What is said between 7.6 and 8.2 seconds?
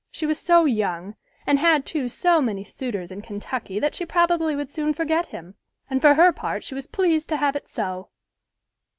so!"